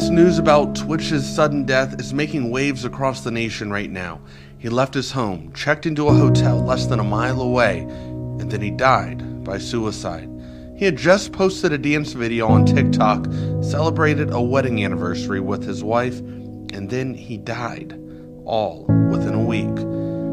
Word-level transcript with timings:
This 0.00 0.08
news 0.08 0.38
about 0.38 0.74
Twitch's 0.74 1.28
sudden 1.28 1.66
death 1.66 2.00
is 2.00 2.14
making 2.14 2.50
waves 2.50 2.86
across 2.86 3.20
the 3.20 3.30
nation 3.30 3.70
right 3.70 3.90
now. 3.90 4.22
He 4.56 4.70
left 4.70 4.94
his 4.94 5.10
home, 5.10 5.52
checked 5.52 5.84
into 5.84 6.08
a 6.08 6.14
hotel 6.14 6.58
less 6.58 6.86
than 6.86 7.00
a 7.00 7.04
mile 7.04 7.42
away, 7.42 7.80
and 7.80 8.50
then 8.50 8.62
he 8.62 8.70
died 8.70 9.44
by 9.44 9.58
suicide. 9.58 10.26
He 10.74 10.86
had 10.86 10.96
just 10.96 11.32
posted 11.32 11.74
a 11.74 11.78
dance 11.78 12.14
video 12.14 12.48
on 12.48 12.64
TikTok, 12.64 13.26
celebrated 13.62 14.30
a 14.32 14.40
wedding 14.40 14.82
anniversary 14.82 15.38
with 15.38 15.64
his 15.64 15.84
wife, 15.84 16.18
and 16.20 16.88
then 16.88 17.12
he 17.12 17.36
died, 17.36 17.92
all 18.46 18.86
within 19.10 19.34
a 19.34 19.44
week. 19.44 19.68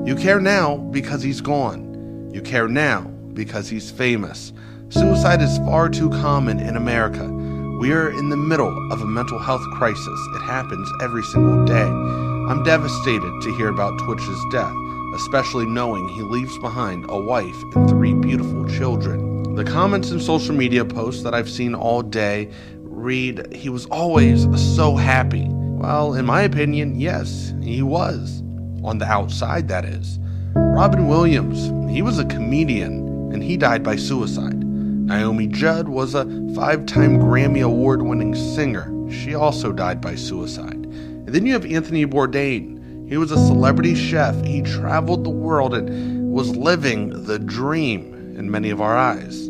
You 0.07 0.15
care 0.15 0.39
now 0.39 0.77
because 0.77 1.21
he's 1.21 1.41
gone. 1.41 2.31
You 2.34 2.41
care 2.41 2.70
now 2.70 3.02
because 3.34 3.68
he's 3.68 3.91
famous. 3.91 4.54
Suicide 4.88 5.41
is 5.41 5.57
far 5.57 5.89
too 5.89 6.09
common 6.09 6.61
in 6.61 6.77
America. 6.77 7.36
We 7.78 7.91
are 7.91 8.09
in 8.09 8.30
the 8.30 8.38
middle 8.38 8.91
of 8.91 9.04
a 9.04 9.05
mental 9.05 9.38
health 9.38 9.64
crisis. 9.75 10.20
It 10.34 10.41
happens 10.41 10.91
every 11.00 11.21
single 11.21 11.64
day. 11.64 11.84
I'm 11.84 12.64
devastated 12.64 13.39
to 13.43 13.56
hear 13.56 13.70
about 13.70 14.00
Twitch's 14.00 14.43
death, 14.51 14.74
especially 15.14 15.68
knowing 15.68 16.10
he 16.10 16.24
leaves 16.24 16.57
behind 16.57 17.06
a 17.07 17.21
wife 17.21 17.56
and 17.75 17.87
three 17.87 18.15
beautiful 18.15 18.68
children. 18.68 19.54
The 19.54 19.64
comments 19.64 20.10
and 20.10 20.20
social 20.20 20.56
media 20.56 20.86
posts 20.86 21.21
that 21.21 21.36
I've 21.36 21.51
seen 21.51 21.75
all 21.75 22.01
day 22.01 22.50
read, 22.79 23.54
He 23.54 23.70
was 23.70 23.86
always 23.86 24.48
so 24.75 24.96
happy. 24.96 25.46
Well, 25.48 26.15
in 26.15 26.25
my 26.25 26.42
opinion, 26.42 27.00
yes, 27.00 27.54
he 27.62 27.84
was. 27.84 28.42
On 28.84 28.98
the 28.98 29.06
outside, 29.06 29.68
that 29.68 29.86
is. 29.86 30.18
Robin 30.56 31.07
Williams, 31.07 31.68
he 31.93 32.02
was 32.02 32.17
a 32.17 32.25
comedian, 32.25 33.31
and 33.31 33.44
he 33.44 33.56
died 33.56 33.84
by 33.84 33.98
suicide. 33.98 34.67
Naomi 35.08 35.47
Judd 35.47 35.88
was 35.88 36.16
a 36.16 36.25
five 36.53 36.86
time 36.86 37.17
Grammy 37.17 37.64
Award 37.64 38.02
winning 38.02 38.36
singer. 38.36 38.92
She 39.09 39.34
also 39.36 39.72
died 39.72 40.02
by 40.02 40.16
suicide. 40.16 40.73
And 40.73 41.30
then 41.30 41.45
you 41.45 41.53
have 41.53 41.66
Anthony 41.66 42.06
Bourdain. 42.06 43.08
He 43.08 43.16
was 43.16 43.31
a 43.31 43.38
celebrity 43.38 43.96
chef. 43.96 44.36
He 44.44 44.62
traveled 44.64 45.23
the 45.23 45.30
world 45.30 45.73
and 45.73 46.34
was 46.34 46.58
living 46.58 47.23
the 47.23 47.40
dream 47.40 48.36
in 48.38 48.52
many 48.52 48.70
of 48.70 48.81
our 48.81 48.98
eyes. 48.98 49.46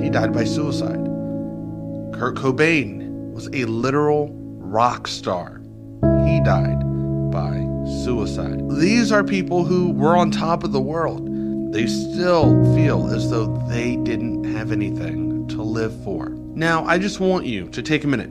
He 0.00 0.10
died 0.10 0.32
by 0.32 0.44
suicide. 0.44 1.04
Kurt 2.14 2.36
Cobain 2.36 3.32
was 3.32 3.48
a 3.48 3.64
literal 3.64 4.28
rock 4.32 5.08
star. 5.08 5.60
He 6.24 6.40
died 6.44 6.78
by 7.32 7.66
suicide. 8.04 8.60
These 8.70 9.10
are 9.10 9.24
people 9.24 9.64
who 9.64 9.90
were 9.90 10.16
on 10.16 10.30
top 10.30 10.62
of 10.62 10.70
the 10.70 10.80
world 10.80 11.33
they 11.74 11.88
still 11.88 12.54
feel 12.76 13.08
as 13.08 13.28
though 13.30 13.48
they 13.68 13.96
didn't 13.96 14.44
have 14.44 14.70
anything 14.70 15.48
to 15.48 15.60
live 15.60 15.92
for. 16.04 16.28
Now, 16.28 16.84
I 16.84 16.98
just 16.98 17.18
want 17.18 17.46
you 17.46 17.68
to 17.70 17.82
take 17.82 18.04
a 18.04 18.06
minute. 18.06 18.30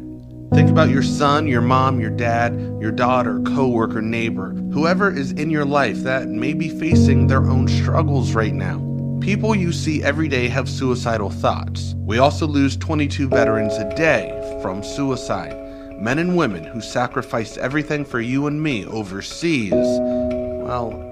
Think 0.55 0.69
about 0.69 0.89
your 0.89 1.03
son, 1.03 1.45
your 1.45 1.59
mom, 1.59 1.99
your 1.99 2.09
dad, 2.09 2.53
your 2.79 2.93
daughter, 2.93 3.41
coworker, 3.41 4.01
neighbor, 4.01 4.53
whoever 4.71 5.11
is 5.11 5.33
in 5.33 5.49
your 5.49 5.65
life 5.65 5.97
that 6.03 6.29
may 6.29 6.53
be 6.53 6.69
facing 6.69 7.27
their 7.27 7.45
own 7.45 7.67
struggles 7.67 8.33
right 8.33 8.53
now. 8.53 8.79
People 9.19 9.53
you 9.53 9.73
see 9.73 10.01
every 10.01 10.29
day 10.29 10.47
have 10.47 10.69
suicidal 10.69 11.29
thoughts. 11.29 11.95
We 11.97 12.19
also 12.19 12.47
lose 12.47 12.77
22 12.77 13.27
veterans 13.27 13.73
a 13.73 13.93
day 13.95 14.59
from 14.61 14.83
suicide. 14.83 15.57
Men 15.99 16.19
and 16.19 16.37
women 16.37 16.63
who 16.63 16.79
sacrificed 16.79 17.57
everything 17.57 18.05
for 18.05 18.21
you 18.21 18.47
and 18.47 18.63
me 18.63 18.85
overseas. 18.85 19.73
Well, 19.73 21.09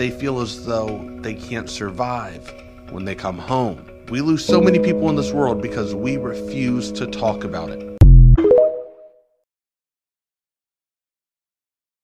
they 0.00 0.10
feel 0.10 0.40
as 0.40 0.64
though 0.64 1.06
they 1.20 1.34
can't 1.34 1.68
survive 1.68 2.54
when 2.88 3.04
they 3.04 3.14
come 3.14 3.36
home. 3.36 3.84
We 4.08 4.22
lose 4.22 4.42
so 4.42 4.58
many 4.58 4.78
people 4.78 5.10
in 5.10 5.14
this 5.14 5.30
world 5.30 5.60
because 5.60 5.94
we 5.94 6.16
refuse 6.16 6.90
to 6.92 7.06
talk 7.06 7.44
about 7.44 7.68
it. 7.68 7.99